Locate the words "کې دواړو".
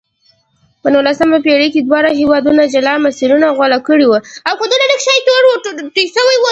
1.73-2.11